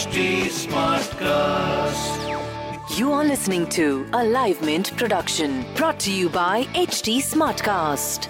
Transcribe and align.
HT 0.00 0.48
Smartcast. 0.56 2.20
You 2.98 3.12
are 3.12 3.22
listening 3.22 3.66
to 3.70 4.06
a 4.14 4.24
Live 4.24 4.62
Mint 4.62 4.96
production 4.96 5.66
brought 5.74 6.00
to 6.00 6.10
you 6.10 6.30
by 6.30 6.64
HT 6.84 7.18
Smartcast. 7.18 8.28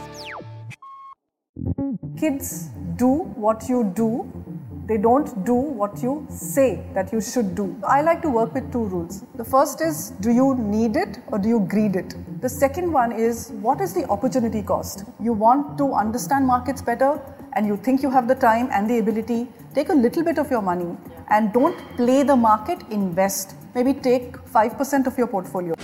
Kids 2.18 2.70
do 2.96 3.10
what 3.44 3.68
you 3.68 3.84
do, 3.94 4.28
they 4.88 4.96
don't 4.96 5.44
do 5.44 5.54
what 5.54 6.02
you 6.02 6.26
say 6.28 6.82
that 6.92 7.12
you 7.12 7.20
should 7.20 7.54
do. 7.54 7.80
I 7.86 8.02
like 8.02 8.20
to 8.22 8.30
work 8.30 8.52
with 8.52 8.72
two 8.72 8.86
rules. 8.86 9.22
The 9.36 9.44
first 9.44 9.80
is 9.80 10.10
do 10.18 10.32
you 10.32 10.56
need 10.56 10.96
it 10.96 11.20
or 11.28 11.38
do 11.38 11.48
you 11.48 11.60
greed 11.60 11.94
it? 11.94 12.16
The 12.40 12.48
second 12.48 12.92
one 12.92 13.12
is 13.12 13.52
what 13.60 13.80
is 13.80 13.94
the 13.94 14.08
opportunity 14.08 14.60
cost? 14.60 15.04
You 15.22 15.32
want 15.34 15.78
to 15.78 15.92
understand 15.92 16.48
markets 16.48 16.82
better 16.82 17.22
and 17.52 17.64
you 17.64 17.76
think 17.76 18.02
you 18.02 18.10
have 18.10 18.26
the 18.26 18.34
time 18.34 18.68
and 18.72 18.90
the 18.90 18.98
ability, 18.98 19.46
take 19.74 19.88
a 19.88 19.94
little 19.94 20.24
bit 20.24 20.38
of 20.38 20.50
your 20.50 20.62
money 20.62 20.96
and 21.28 21.52
don't 21.52 21.78
play 21.96 22.22
the 22.22 22.34
market, 22.34 22.82
invest. 22.90 23.54
Maybe 23.74 23.94
take 23.94 24.32
5% 24.32 25.06
of 25.06 25.16
your 25.16 25.28
portfolio. 25.28 25.74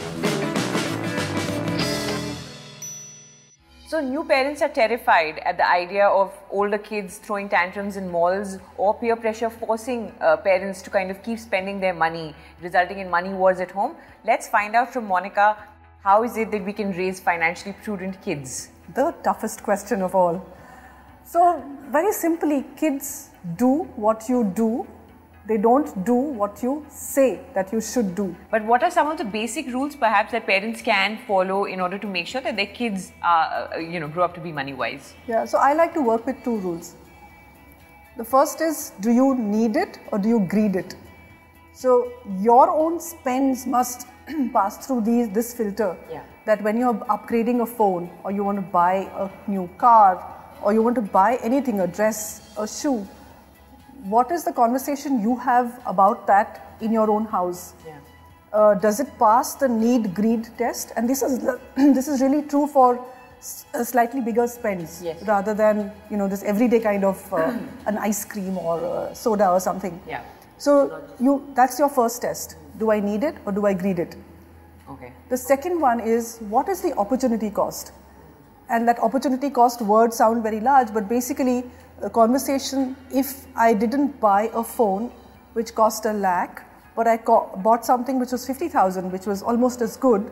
So, 3.87 4.01
new 4.01 4.25
parents 4.25 4.63
are 4.63 4.69
terrified 4.69 5.39
at 5.39 5.59
the 5.59 5.69
idea 5.69 6.07
of 6.07 6.33
older 6.51 6.77
kids 6.77 7.19
throwing 7.19 7.49
tantrums 7.49 7.97
in 7.97 8.11
malls 8.11 8.59
or 8.77 8.95
peer 8.95 9.15
pressure 9.15 9.49
forcing 9.49 10.13
uh, 10.21 10.37
parents 10.39 10.83
to 10.83 10.91
kind 10.91 11.09
of 11.09 11.23
keep 11.23 11.39
spending 11.39 11.79
their 11.79 11.95
money, 11.95 12.35
resulting 12.61 12.99
in 12.99 13.09
money 13.09 13.31
wars 13.31 13.61
at 13.61 13.71
home. 13.71 13.95
Let's 14.25 14.49
find 14.49 14.75
out 14.75 14.93
from 14.93 15.07
Monica 15.07 15.57
how 16.03 16.25
is 16.25 16.37
it 16.37 16.51
that 16.51 16.65
we 16.65 16.73
can 16.73 16.91
raise 16.93 17.21
financially 17.21 17.77
prudent 17.85 18.21
kids? 18.23 18.71
The 18.95 19.15
toughest 19.23 19.63
question 19.63 20.03
of 20.03 20.17
all. 20.17 20.45
So, 21.27 21.63
very 21.91 22.13
simply, 22.13 22.65
kids 22.77 23.31
do 23.57 23.89
what 23.97 24.29
you 24.29 24.45
do 24.55 24.87
they 25.47 25.57
don't 25.57 26.05
do 26.05 26.15
what 26.15 26.63
you 26.63 26.85
say 26.89 27.41
that 27.55 27.73
you 27.73 27.81
should 27.81 28.15
do. 28.15 28.35
But 28.51 28.65
what 28.65 28.83
are 28.83 28.91
some 28.91 29.09
of 29.09 29.19
the 29.19 29.25
basic 29.25 29.67
rules 29.69 29.95
perhaps 29.95 30.33
that 30.33 30.47
parents 30.47 30.83
can 30.83 31.19
follow 31.27 31.65
in 31.67 31.81
order 31.81 31.99
to 31.99 32.07
make 32.07 32.27
sure 32.27 32.41
that 32.41 32.57
their 32.57 32.67
kids 32.67 33.13
uh, 33.23 33.69
you 33.79 34.01
know 34.01 34.09
grow 34.09 34.25
up 34.25 34.35
to 34.35 34.41
be 34.41 34.53
money 34.53 34.75
wise? 34.75 35.15
Yeah, 35.29 35.45
so 35.45 35.59
I 35.59 35.73
like 35.75 35.95
to 35.95 36.03
work 36.03 36.27
with 36.27 36.43
two 36.43 36.57
rules. 36.59 36.97
The 38.17 38.25
first 38.25 38.61
is 38.61 38.93
do 39.01 39.11
you 39.11 39.35
need 39.37 39.77
it 39.77 39.99
or 40.11 40.19
do 40.19 40.29
you 40.29 40.41
greed 40.41 40.75
it? 40.75 40.97
So 41.73 42.13
your 42.41 42.71
own 42.71 42.99
spends 42.99 43.67
must 43.67 44.09
pass 44.53 44.85
through 44.85 45.03
these 45.03 45.29
this 45.29 45.55
filter 45.55 45.97
yeah. 46.11 46.25
that 46.45 46.63
when 46.63 46.77
you're 46.77 46.95
upgrading 47.17 47.63
a 47.63 47.67
phone 47.67 48.11
or 48.25 48.33
you 48.33 48.43
want 48.43 48.59
to 48.59 48.63
buy 48.63 49.09
a 49.25 49.31
new 49.47 49.69
car 49.79 50.36
or 50.63 50.73
you 50.73 50.83
want 50.83 50.95
to 50.97 51.03
buy 51.03 51.37
anything 51.43 51.81
a 51.81 51.87
dress 51.87 52.41
a 52.59 52.67
shoe 52.67 53.07
what 54.07 54.31
is 54.31 54.45
the 54.45 54.53
conversation 54.53 55.21
you 55.21 55.37
have 55.37 55.81
about 55.87 56.27
that 56.27 56.77
in 56.81 56.93
your 56.93 57.11
own 57.11 57.25
house? 57.25 57.75
Yeah. 57.87 57.99
Uh, 58.53 58.75
does 58.75 59.01
it 59.01 59.09
pass 59.19 59.55
the 59.55 59.69
need 59.69 60.15
greed 60.15 60.49
test? 60.57 60.93
And 60.97 61.09
this 61.09 61.23
is 61.23 61.41
this 61.77 62.09
is 62.09 62.21
really 62.21 62.43
true 62.43 62.67
for 62.67 63.05
slightly 63.41 64.21
bigger 64.21 64.47
spends 64.47 65.03
yes. 65.03 65.23
rather 65.27 65.55
than 65.55 65.93
you 66.11 66.17
know 66.17 66.27
this 66.27 66.43
everyday 66.43 66.81
kind 66.81 67.05
of 67.05 67.33
uh, 67.33 67.57
an 67.87 67.99
ice 67.99 68.25
cream 68.25 68.59
or 68.59 69.11
soda 69.15 69.51
or 69.51 69.61
something. 69.61 70.01
Yeah. 70.07 70.23
So 70.59 71.03
you 71.21 71.45
that's 71.55 71.79
your 71.79 71.89
first 71.89 72.23
test. 72.23 72.57
Do 72.79 72.91
I 72.91 73.01
need 73.01 73.25
it 73.25 73.37
or 73.45 73.53
do 73.53 73.67
I 73.67 73.75
greed 73.75 73.99
it? 73.99 74.17
Okay. 74.89 75.13
The 75.29 75.37
second 75.37 75.81
one 75.81 76.01
is 76.01 76.39
what 76.49 76.69
is 76.69 76.81
the 76.81 76.97
opportunity 76.97 77.51
cost? 77.51 77.93
And 78.69 78.89
that 78.89 78.99
opportunity 78.99 79.51
cost 79.51 79.81
word 79.81 80.13
sound 80.13 80.43
very 80.43 80.61
large, 80.61 80.93
but 80.93 81.09
basically 81.09 81.65
a 82.03 82.11
conversation 82.11 82.97
if 83.13 83.47
I 83.57 83.75
didn't 83.75 84.21
buy 84.21 84.51
a 84.53 84.63
phone 84.63 85.11
which 85.53 85.75
cost 85.75 86.05
a 86.05 86.13
lakh, 86.13 86.63
but 86.95 87.07
I 87.07 87.17
co- 87.17 87.51
bought 87.63 87.85
something 87.85 88.19
which 88.19 88.33
was 88.33 88.47
50,000, 88.47 89.11
which 89.13 89.27
was 89.27 89.43
almost 89.43 89.81
as 89.81 89.97
good, 89.97 90.31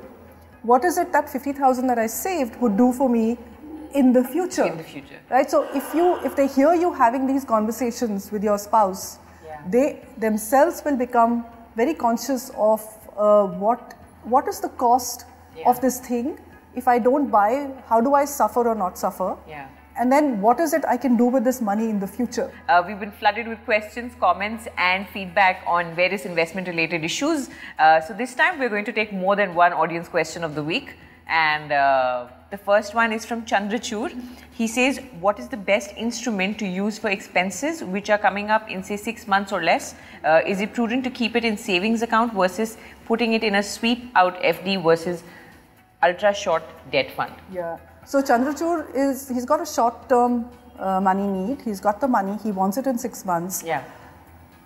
what 0.62 0.84
is 0.84 0.98
it 0.98 1.12
that 1.12 1.28
50,000 1.28 1.86
that 1.86 1.98
I 1.98 2.06
saved 2.06 2.56
would 2.60 2.76
do 2.76 2.92
for 2.92 3.08
me 3.08 3.38
in 3.94 4.12
the 4.12 4.24
future? 4.24 4.64
In 4.64 4.78
the 4.78 4.82
future. 4.82 5.20
Right? 5.30 5.50
So 5.50 5.68
if 5.74 5.94
you 5.94 6.16
if 6.24 6.36
they 6.36 6.46
hear 6.46 6.74
you 6.74 6.92
having 6.92 7.26
these 7.26 7.44
conversations 7.44 8.32
with 8.32 8.42
your 8.42 8.58
spouse, 8.58 9.18
yeah. 9.44 9.60
they 9.68 10.02
themselves 10.16 10.82
will 10.84 10.96
become 10.96 11.44
very 11.76 11.94
conscious 11.94 12.50
of 12.56 12.80
uh, 13.16 13.46
what 13.46 13.94
what 14.24 14.48
is 14.48 14.60
the 14.60 14.70
cost 14.70 15.26
yeah. 15.56 15.68
of 15.68 15.80
this 15.80 16.00
thing. 16.00 16.38
If 16.74 16.88
I 16.88 16.98
don't 16.98 17.30
buy, 17.30 17.70
how 17.86 18.00
do 18.00 18.14
I 18.14 18.24
suffer 18.24 18.68
or 18.68 18.74
not 18.74 18.98
suffer? 18.98 19.36
Yeah 19.48 19.68
and 19.96 20.10
then 20.10 20.40
what 20.40 20.60
is 20.60 20.72
it 20.74 20.84
I 20.88 20.96
can 20.96 21.16
do 21.16 21.26
with 21.26 21.44
this 21.44 21.60
money 21.60 21.88
in 21.88 22.00
the 22.00 22.06
future? 22.06 22.50
Uh, 22.68 22.82
we've 22.86 22.98
been 22.98 23.12
flooded 23.12 23.46
with 23.46 23.64
questions, 23.64 24.12
comments, 24.18 24.66
and 24.76 25.08
feedback 25.08 25.62
on 25.66 25.94
various 25.94 26.24
investment 26.24 26.66
related 26.68 27.04
issues. 27.04 27.48
Uh, 27.78 28.00
so 28.00 28.12
this 28.12 28.34
time 28.34 28.58
we're 28.58 28.68
going 28.68 28.84
to 28.86 28.92
take 28.92 29.12
more 29.12 29.36
than 29.36 29.54
one 29.54 29.72
audience 29.72 30.08
question 30.08 30.42
of 30.42 30.54
the 30.54 30.62
week. 30.62 30.96
And 31.26 31.72
uh, 31.72 32.26
the 32.50 32.58
first 32.58 32.94
one 32.94 33.10
is 33.12 33.24
from 33.24 33.46
Chandrachur. 33.46 34.12
He 34.50 34.66
says, 34.66 35.00
What 35.20 35.38
is 35.38 35.48
the 35.48 35.56
best 35.56 35.92
instrument 35.96 36.58
to 36.58 36.66
use 36.66 36.98
for 36.98 37.08
expenses 37.08 37.82
which 37.82 38.10
are 38.10 38.18
coming 38.18 38.50
up 38.50 38.68
in, 38.68 38.82
say, 38.82 38.98
six 38.98 39.26
months 39.26 39.50
or 39.52 39.62
less? 39.62 39.94
Uh, 40.22 40.40
is 40.46 40.60
it 40.60 40.74
prudent 40.74 41.02
to 41.04 41.10
keep 41.10 41.34
it 41.34 41.44
in 41.44 41.56
savings 41.56 42.02
account 42.02 42.34
versus 42.34 42.76
putting 43.06 43.32
it 43.32 43.42
in 43.42 43.54
a 43.54 43.62
sweep 43.62 44.10
out 44.14 44.38
FD 44.42 44.82
versus 44.82 45.22
ultra 46.06 46.34
short 46.34 46.62
debt 46.90 47.10
fund? 47.10 47.32
Yeah. 47.52 47.78
So 48.06 48.22
Chandrachur 48.22 48.94
is 48.94 49.28
he's 49.28 49.46
got 49.46 49.60
a 49.60 49.66
short 49.66 50.08
term 50.08 50.50
uh, 50.78 51.00
money 51.00 51.26
need. 51.26 51.62
He's 51.62 51.80
got 51.80 52.00
the 52.00 52.08
money. 52.08 52.38
He 52.42 52.52
wants 52.52 52.76
it 52.76 52.86
in 52.86 52.98
six 52.98 53.24
months. 53.24 53.62
Yeah. 53.62 53.82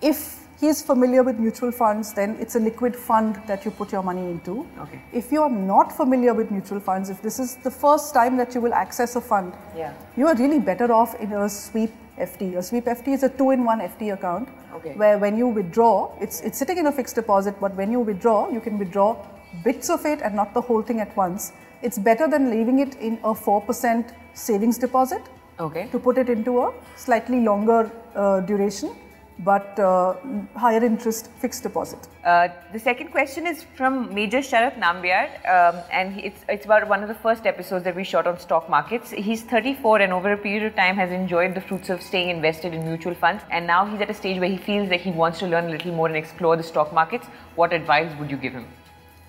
If 0.01 0.47
he's 0.61 0.83
familiar 0.83 1.23
with 1.23 1.39
mutual 1.39 1.71
funds, 1.71 2.13
then 2.13 2.37
it's 2.41 2.57
a 2.57 2.59
liquid 2.59 2.97
fund 2.97 3.41
that 3.47 3.65
you 3.65 3.71
put 3.71 3.93
your 3.93 4.03
money 4.03 4.23
into. 4.31 4.67
Okay. 4.81 5.01
If 5.13 5.31
you 5.31 5.43
are 5.43 5.51
not 5.51 5.97
familiar 5.97 6.35
with 6.35 6.51
mutual 6.51 6.81
funds, 6.81 7.11
if 7.11 7.23
this 7.23 7.39
is 7.39 7.57
the 7.57 7.71
first 7.71 8.13
time 8.15 8.37
that 8.37 8.55
you 8.55 8.61
will 8.61 8.75
access 8.75 9.17
a 9.17 9.21
fund, 9.21 9.53
yeah. 9.77 9.95
you 10.17 10.27
are 10.27 10.35
really 10.35 10.59
better 10.59 10.93
off 10.93 11.15
in 11.21 11.33
a 11.33 11.49
sweep 11.49 11.93
FD. 12.19 12.57
A 12.57 12.63
sweep 12.63 12.87
FD 12.87 13.09
is 13.09 13.23
a 13.23 13.29
two-in-one 13.29 13.81
FD 13.81 14.13
account, 14.13 14.49
okay. 14.75 14.95
where 14.95 15.19
when 15.19 15.37
you 15.39 15.47
withdraw, 15.47 16.13
it's 16.21 16.41
it's 16.41 16.59
sitting 16.59 16.79
in 16.79 16.87
a 16.87 16.93
fixed 16.93 17.15
deposit, 17.15 17.55
but 17.61 17.75
when 17.77 17.93
you 17.93 18.01
withdraw, 18.01 18.51
you 18.51 18.61
can 18.61 18.79
withdraw 18.79 19.17
bits 19.65 19.91
of 19.91 20.05
it 20.05 20.21
and 20.23 20.35
not 20.35 20.55
the 20.55 20.61
whole 20.61 20.83
thing 20.83 21.01
at 21.01 21.17
once 21.17 21.53
it's 21.83 21.99
better 21.99 22.27
than 22.29 22.51
leaving 22.51 22.81
it 22.81 22.97
in 22.97 23.15
a 23.25 23.35
4% 23.35 24.13
savings 24.35 24.79
deposit 24.79 25.23
okay. 25.61 25.89
to 25.93 25.99
put 25.99 26.19
it 26.19 26.29
into 26.29 26.61
a 26.63 26.73
slightly 26.97 27.41
longer 27.41 27.91
uh, 28.15 28.41
duration 28.41 28.95
but 29.41 29.79
uh, 29.79 30.15
higher 30.57 30.85
interest 30.85 31.31
fixed 31.39 31.63
deposit. 31.63 32.09
Uh, 32.25 32.49
the 32.73 32.79
second 32.79 33.11
question 33.11 33.47
is 33.47 33.65
from 33.77 34.13
Major 34.13 34.39
Sharath 34.39 34.77
Nambiar, 34.79 35.29
um, 35.49 35.81
and 35.93 36.19
it's, 36.19 36.45
it's 36.49 36.65
about 36.65 36.89
one 36.89 37.03
of 37.03 37.09
the 37.09 37.15
first 37.15 37.47
episodes 37.47 37.85
that 37.85 37.95
we 37.95 38.05
shot 38.05 38.27
on 38.27 38.39
stock 38.39 38.69
markets. 38.69 39.11
He's 39.11 39.43
34 39.43 40.01
and 40.01 40.13
over 40.13 40.33
a 40.33 40.37
period 40.37 40.65
of 40.65 40.75
time 40.75 40.97
has 40.97 41.13
enjoyed 41.13 41.55
the 41.55 41.61
fruits 41.61 41.89
of 41.89 42.03
staying 42.03 42.31
invested 42.31 42.75
in 42.75 42.85
mutual 42.85 43.15
funds, 43.15 43.45
and 43.51 43.67
now 43.67 43.87
he's 43.87 44.01
at 44.01 44.11
a 44.11 44.15
stage 44.15 44.41
where 44.41 44.51
he 44.51 44.57
feels 44.57 44.89
that 44.89 45.01
he 45.01 45.11
wants 45.11 45.39
to 45.39 45.47
learn 45.47 45.67
a 45.67 45.71
little 45.71 45.93
more 45.93 46.09
and 46.09 46.17
explore 46.17 46.57
the 46.57 46.63
stock 46.63 46.93
markets. 46.93 47.27
What 47.55 47.73
advice 47.73 48.13
would 48.19 48.31
you 48.31 48.37
give 48.37 48.53
him? 48.53 48.67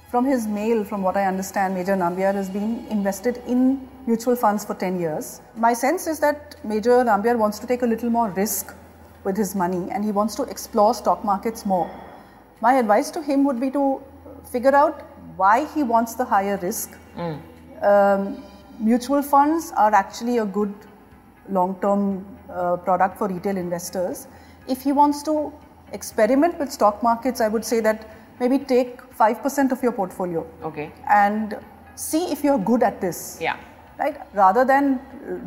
From 0.10 0.26
his 0.26 0.48
mail, 0.48 0.84
from 0.84 1.04
what 1.04 1.16
I 1.16 1.26
understand, 1.26 1.76
Major 1.76 1.96
Nambiar 1.96 2.34
has 2.34 2.50
been 2.50 2.84
invested 2.90 3.44
in 3.46 3.88
mutual 4.08 4.36
funds 4.36 4.66
for 4.66 4.74
10 4.74 5.00
years. 5.00 5.40
My 5.56 5.74
sense 5.74 6.08
is 6.08 6.20
that 6.20 6.56
Major 6.64 7.04
Nambiar 7.04 7.38
wants 7.38 7.60
to 7.60 7.68
take 7.68 7.84
a 7.84 7.86
little 7.86 8.10
more 8.10 8.30
risk 8.30 8.74
with 9.24 9.38
his 9.38 9.54
money 9.54 9.92
and 9.92 10.04
he 10.04 10.12
wants 10.12 10.34
to 10.38 10.44
explore 10.44 10.96
stock 10.96 11.24
markets 11.24 11.64
more. 11.64 11.92
My 12.60 12.80
advice 12.80 13.12
to 13.12 13.22
him 13.22 13.44
would 13.44 13.60
be 13.60 13.70
to 13.70 14.02
figure 14.52 14.76
out 14.76 15.02
why 15.36 15.66
he 15.76 15.84
wants 15.84 16.16
the 16.16 16.26
higher 16.26 16.58
risk. 16.58 16.98
Mm. 17.16 17.40
Um, 17.84 18.44
mutual 18.80 19.22
funds 19.22 19.72
are 19.78 19.94
actually 19.94 20.40
a 20.40 20.46
good 20.46 20.74
long 21.50 21.80
term 21.82 22.26
uh, 22.50 22.78
product 22.78 23.20
for 23.20 23.28
retail 23.28 23.58
investors. 23.58 24.28
If 24.68 24.82
he 24.82 24.92
wants 24.92 25.22
to 25.24 25.54
experiment 25.94 26.58
with 26.58 26.72
stock 26.72 27.04
markets, 27.04 27.42
I 27.42 27.48
would 27.48 27.64
say 27.64 27.80
that 27.82 28.10
maybe 28.40 28.58
take 28.58 29.02
5% 29.20 29.72
of 29.72 29.82
your 29.84 29.92
portfolio. 29.92 30.46
Okay. 30.64 30.92
And 31.10 31.58
see 31.96 32.32
if 32.32 32.44
you're 32.44 32.58
good 32.60 32.84
at 32.84 33.02
this. 33.02 33.38
Yeah. 33.42 33.58
Right? 34.00 34.18
Rather 34.34 34.64
than 34.64 35.00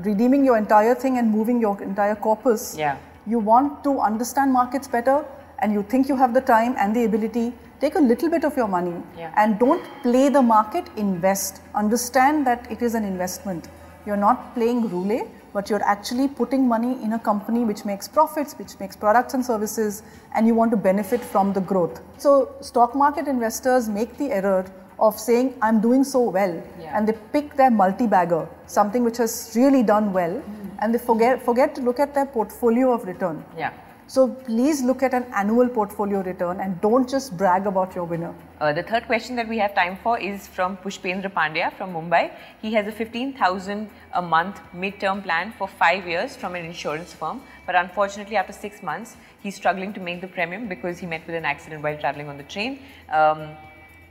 redeeming 0.04 0.44
your 0.44 0.58
entire 0.58 0.94
thing 0.94 1.16
and 1.18 1.30
moving 1.30 1.60
your 1.60 1.80
entire 1.82 2.14
corpus. 2.14 2.74
Yeah. 2.76 2.96
you 3.32 3.38
want 3.38 3.84
to 3.84 4.00
understand 4.00 4.52
markets 4.52 4.88
better, 4.88 5.24
and 5.60 5.72
you 5.72 5.82
think 5.90 6.08
you 6.08 6.16
have 6.16 6.32
the 6.34 6.40
time 6.40 6.74
and 6.76 6.96
the 6.96 7.04
ability, 7.04 7.52
take 7.80 7.94
a 7.94 8.00
little 8.00 8.28
bit 8.28 8.44
of 8.48 8.56
your 8.60 8.66
money 8.72 8.94
Yeah. 9.16 9.32
and 9.42 9.60
don't 9.60 9.84
play 10.06 10.28
the 10.28 10.42
market, 10.42 10.88
invest. 10.96 11.60
Understand 11.82 12.44
that 12.48 12.66
it 12.76 12.82
is 12.82 12.96
an 13.00 13.04
investment. 13.04 13.68
You're 14.06 14.16
not 14.24 14.54
playing 14.56 14.88
roulette, 14.88 15.28
but 15.52 15.68
you're 15.70 15.82
actually 15.82 16.28
putting 16.28 16.66
money 16.66 17.02
in 17.02 17.12
a 17.12 17.18
company 17.18 17.64
which 17.64 17.84
makes 17.84 18.08
profits, 18.08 18.54
which 18.54 18.78
makes 18.80 18.96
products 18.96 19.34
and 19.34 19.44
services, 19.44 20.02
and 20.34 20.46
you 20.46 20.54
want 20.54 20.70
to 20.70 20.76
benefit 20.76 21.20
from 21.20 21.52
the 21.52 21.60
growth. 21.60 22.00
So, 22.18 22.54
stock 22.60 22.94
market 22.94 23.28
investors 23.28 23.88
make 23.88 24.16
the 24.18 24.32
error 24.32 24.64
of 24.98 25.18
saying, 25.18 25.54
I'm 25.60 25.80
doing 25.80 26.04
so 26.04 26.20
well, 26.22 26.62
Yeah. 26.80 26.96
and 26.96 27.08
they 27.08 27.14
pick 27.32 27.56
their 27.56 27.70
multi 27.70 28.06
bagger, 28.06 28.48
something 28.66 29.04
which 29.04 29.16
has 29.18 29.52
really 29.56 29.82
done 29.82 30.12
well, 30.12 30.34
hmm. 30.38 30.68
and 30.80 30.94
they 30.94 30.98
forget, 30.98 31.42
forget 31.42 31.74
to 31.74 31.80
look 31.82 31.98
at 32.00 32.14
their 32.14 32.26
portfolio 32.26 32.92
of 32.92 33.04
return. 33.04 33.44
Yeah. 33.56 33.72
So, 34.12 34.28
please 34.28 34.82
look 34.82 35.02
at 35.02 35.14
an 35.14 35.24
annual 35.34 35.70
portfolio 35.70 36.22
return 36.22 36.60
and 36.60 36.78
don't 36.82 37.08
just 37.08 37.34
brag 37.34 37.66
about 37.66 37.94
your 37.94 38.04
winner. 38.04 38.34
Uh, 38.60 38.70
the 38.70 38.82
third 38.82 39.06
question 39.06 39.36
that 39.36 39.48
we 39.48 39.56
have 39.56 39.74
time 39.74 39.96
for 40.02 40.18
is 40.18 40.46
from 40.46 40.76
Pushpendra 40.76 41.32
Pandya 41.32 41.72
from 41.78 41.94
Mumbai. 41.94 42.30
He 42.60 42.74
has 42.74 42.86
a 42.86 42.92
15,000 42.92 43.88
a 44.12 44.20
month 44.20 44.60
midterm 44.76 45.22
plan 45.22 45.54
for 45.56 45.66
five 45.66 46.06
years 46.06 46.36
from 46.36 46.54
an 46.56 46.66
insurance 46.66 47.14
firm, 47.14 47.40
but 47.64 47.74
unfortunately, 47.74 48.36
after 48.36 48.52
six 48.52 48.82
months, 48.82 49.16
he's 49.42 49.54
struggling 49.54 49.94
to 49.94 50.00
make 50.00 50.20
the 50.20 50.28
premium 50.28 50.68
because 50.68 50.98
he 50.98 51.06
met 51.06 51.26
with 51.26 51.34
an 51.34 51.46
accident 51.46 51.82
while 51.82 51.96
traveling 51.96 52.28
on 52.28 52.36
the 52.36 52.48
train. 52.56 52.80
Um, 53.08 53.48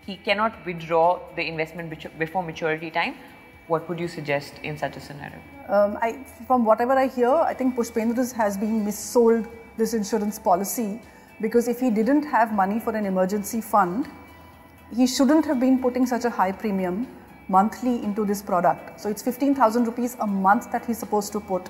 he 0.08 0.16
cannot 0.16 0.66
withdraw 0.66 1.20
the 1.36 1.48
investment 1.48 1.94
before 2.18 2.42
maturity 2.42 2.90
time. 2.90 3.14
What 3.68 3.88
would 3.88 4.00
you 4.00 4.08
suggest 4.08 4.56
in 4.64 4.80
such 4.80 4.98
a 4.98 5.00
scenario? 5.00 5.38
Um, 5.70 6.00
I, 6.02 6.18
from 6.48 6.66
whatever 6.66 6.94
I 6.94 7.06
hear, 7.06 7.30
I 7.30 7.54
think 7.54 7.76
Pushpendra 7.76 8.34
has 8.34 8.58
been 8.58 8.84
missold 8.84 9.48
this 9.82 9.94
insurance 10.02 10.38
policy 10.50 10.90
because 11.46 11.68
if 11.68 11.80
he 11.80 11.90
didn't 12.00 12.26
have 12.36 12.54
money 12.64 12.80
for 12.80 12.96
an 12.96 13.06
emergency 13.06 13.62
fund, 13.62 14.08
he 14.96 15.08
shouldn't 15.08 15.46
have 15.46 15.60
been 15.60 15.80
putting 15.86 16.06
such 16.06 16.26
a 16.26 16.30
high 16.30 16.52
premium 16.52 17.08
monthly 17.48 17.96
into 18.08 18.26
this 18.32 18.42
product. 18.42 19.00
So 19.02 19.10
it's 19.10 19.22
15,000 19.22 19.86
rupees 19.86 20.16
a 20.20 20.28
month 20.28 20.72
that 20.72 20.86
he's 20.86 21.00
supposed 21.00 21.32
to 21.34 21.40
put. 21.40 21.70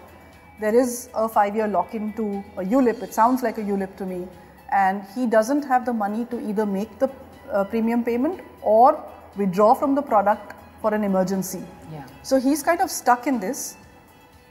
There 0.60 0.76
is 0.76 1.10
a 1.16 1.28
five 1.28 1.56
year 1.56 1.68
lock 1.68 1.96
in 1.96 2.14
to 2.14 2.44
a 2.58 2.64
ULIP. 2.64 3.02
It 3.02 3.14
sounds 3.14 3.44
like 3.44 3.58
a 3.58 3.62
ULIP 3.62 3.96
to 3.98 4.06
me. 4.06 4.28
And 4.72 5.04
he 5.16 5.26
doesn't 5.26 5.64
have 5.66 5.86
the 5.86 5.94
money 5.94 6.26
to 6.26 6.40
either 6.50 6.66
make 6.66 7.00
the 7.00 7.10
uh, 7.52 7.64
premium 7.66 8.04
payment 8.04 8.42
or 8.62 9.04
withdraw 9.36 9.74
from 9.74 9.96
the 9.96 10.02
product 10.02 10.54
for 10.82 10.94
an 10.94 11.04
emergency. 11.04 11.64
Yeah. 11.92 12.06
So 12.24 12.40
he's 12.40 12.64
kind 12.64 12.82
of 12.82 12.92
stuck 12.92 13.28
in 13.28 13.40
this. 13.40 13.76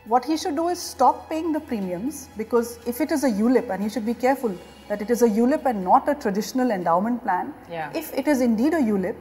What 0.06 0.25
he 0.25 0.37
should 0.37 0.56
do 0.56 0.69
is 0.69 0.79
stop 0.79 1.29
paying 1.29 1.52
the 1.52 1.61
premiums 1.61 2.29
because 2.37 2.79
if 2.87 3.00
it 3.00 3.12
is 3.12 3.23
a 3.25 3.31
ULIP, 3.31 3.69
and 3.70 3.82
he 3.82 3.88
should 3.88 4.06
be 4.06 4.14
careful 4.14 4.56
that 4.88 5.02
it 5.02 5.11
is 5.11 5.23
a 5.23 5.29
ULIP 5.29 5.67
and 5.67 5.85
not 5.85 6.08
a 6.08 6.14
traditional 6.14 6.70
endowment 6.70 7.23
plan, 7.23 7.55
Yeah. 7.70 7.91
if 7.94 8.12
it 8.14 8.26
is 8.26 8.41
indeed 8.41 8.75
a 8.75 8.81
ULIP, 8.81 9.17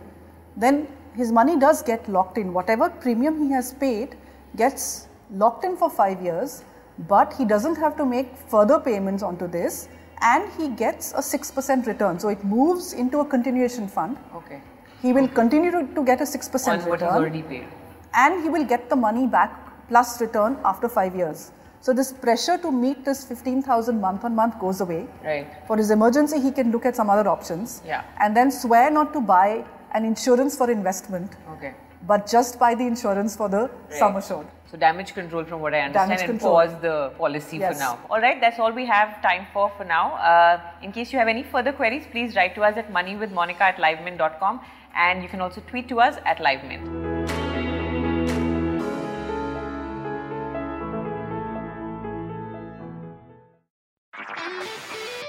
then 0.55 0.87
his 1.15 1.31
money 1.31 1.57
does 1.59 1.81
get 1.83 2.07
locked 2.07 2.37
in. 2.37 2.53
Whatever 2.53 2.89
premium 2.89 3.43
he 3.43 3.51
has 3.51 3.73
paid 3.73 4.15
gets 4.55 5.07
locked 5.31 5.63
in 5.65 5.75
for 5.75 5.89
five 5.89 6.21
years, 6.21 6.63
but 7.07 7.33
he 7.33 7.45
doesn't 7.45 7.75
have 7.77 7.95
to 7.97 8.05
make 8.05 8.35
further 8.47 8.79
payments 8.79 9.21
onto 9.21 9.47
this 9.47 9.89
and 10.21 10.49
he 10.57 10.69
gets 10.69 11.13
a 11.13 11.21
6% 11.21 11.87
return. 11.87 12.19
So 12.19 12.29
it 12.29 12.43
moves 12.43 12.93
into 12.93 13.19
a 13.19 13.25
continuation 13.25 13.87
fund. 13.87 14.17
Okay. 14.35 14.61
He 15.01 15.13
will 15.13 15.27
continue 15.27 15.71
to, 15.71 15.87
to 15.95 16.03
get 16.03 16.19
a 16.19 16.25
6% 16.25 16.67
On 16.67 16.77
return 16.79 16.89
what 16.89 16.99
he's 17.01 17.09
already 17.09 17.41
paid. 17.43 17.65
and 18.13 18.43
he 18.43 18.49
will 18.49 18.65
get 18.65 18.89
the 18.89 18.95
money 18.95 19.27
back 19.27 19.68
plus 19.89 20.19
return 20.21 20.57
after 20.63 20.87
five 20.87 21.15
years. 21.15 21.51
So 21.81 21.93
this 21.93 22.11
pressure 22.11 22.57
to 22.57 22.71
meet 22.71 23.05
this 23.05 23.23
15,000 23.25 23.99
month 24.01 24.23
on 24.25 24.35
month 24.35 24.59
goes 24.59 24.81
away. 24.81 25.07
Right. 25.23 25.47
For 25.67 25.77
his 25.77 25.91
emergency, 25.91 26.39
he 26.41 26.51
can 26.51 26.71
look 26.71 26.85
at 26.85 26.95
some 26.95 27.09
other 27.09 27.27
options. 27.29 27.81
Yeah. 27.85 28.03
And 28.19 28.35
then 28.35 28.51
swear 28.51 28.91
not 28.91 29.13
to 29.13 29.21
buy 29.21 29.63
an 29.93 30.03
insurance 30.05 30.57
for 30.57 30.69
investment, 30.69 31.35
Okay. 31.53 31.73
but 32.05 32.27
just 32.27 32.59
buy 32.59 32.75
the 32.75 32.85
insurance 32.85 33.35
for 33.35 33.47
the 33.49 33.69
sum 33.89 34.17
assured. 34.17 34.47
So 34.71 34.77
damage 34.77 35.13
control 35.15 35.45
from 35.45 35.61
what 35.61 35.73
I 35.73 35.79
understand 35.79 36.09
Damage 36.09 36.21
and 36.25 36.29
control. 36.31 36.53
pause 36.57 36.75
the 36.81 37.11
policy 37.17 37.57
Yes. 37.57 37.73
for 37.73 37.79
now. 37.79 37.97
All 38.11 38.21
right, 38.21 38.39
that's 38.39 38.59
all 38.59 38.71
we 38.71 38.85
have 38.85 39.19
time 39.21 39.47
for 39.53 39.71
for 39.77 39.85
now. 39.85 40.05
Uh, 40.31 40.59
in 40.83 40.91
case 40.91 41.11
you 41.13 41.17
have 41.17 41.27
any 41.29 41.41
further 41.43 41.71
queries, 41.71 42.05
please 42.11 42.35
write 42.35 42.53
to 42.55 42.61
us 42.63 42.77
at 42.77 42.91
moneywithmonica 42.91 43.61
at 43.61 43.77
livemint.com 43.77 44.59
and 44.95 45.23
you 45.23 45.29
can 45.29 45.41
also 45.41 45.61
tweet 45.71 45.87
to 45.89 45.99
us 46.01 46.17
at 46.25 46.37
livemint. 46.37 47.18